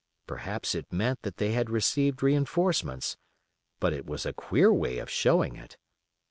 Perhaps 0.25 0.73
it 0.73 0.91
meant 0.91 1.21
that 1.21 1.37
they 1.37 1.51
had 1.51 1.69
received 1.69 2.23
reinforcements, 2.23 3.17
but 3.79 3.93
it 3.93 4.07
was 4.07 4.25
a 4.25 4.33
queer 4.33 4.73
way 4.73 4.97
of 4.97 5.11
showing 5.11 5.55
it. 5.55 5.77